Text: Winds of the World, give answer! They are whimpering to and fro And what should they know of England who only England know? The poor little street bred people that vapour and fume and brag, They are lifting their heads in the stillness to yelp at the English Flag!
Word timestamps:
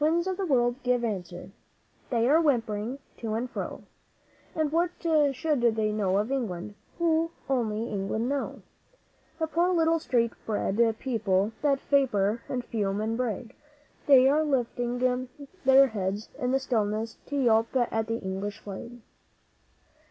Winds 0.00 0.26
of 0.26 0.38
the 0.38 0.46
World, 0.46 0.82
give 0.82 1.04
answer! 1.04 1.50
They 2.08 2.26
are 2.30 2.40
whimpering 2.40 2.98
to 3.18 3.34
and 3.34 3.50
fro 3.50 3.82
And 4.54 4.72
what 4.72 4.90
should 5.02 5.60
they 5.60 5.92
know 5.92 6.16
of 6.16 6.32
England 6.32 6.76
who 6.98 7.30
only 7.46 7.84
England 7.90 8.26
know? 8.26 8.62
The 9.38 9.46
poor 9.46 9.68
little 9.74 9.98
street 9.98 10.32
bred 10.46 10.80
people 10.98 11.52
that 11.60 11.78
vapour 11.90 12.40
and 12.48 12.64
fume 12.64 13.02
and 13.02 13.18
brag, 13.18 13.54
They 14.06 14.30
are 14.30 14.42
lifting 14.44 14.98
their 15.66 15.88
heads 15.88 16.30
in 16.38 16.52
the 16.52 16.58
stillness 16.58 17.18
to 17.26 17.36
yelp 17.36 17.68
at 17.76 18.06
the 18.06 18.16
English 18.16 18.60
Flag! 18.60 19.02